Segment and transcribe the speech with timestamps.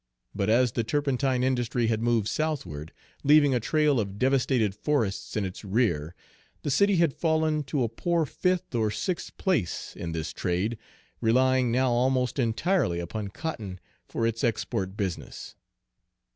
[0.33, 2.91] But as the turpentine industry had moved southward,
[3.23, 6.15] leaving a trail of devastated forests in its rear,
[6.63, 10.79] the city had fallen to a poor fifth or sixth place in this trade,
[11.21, 15.55] relying now almost entirely upon cotton for its export business.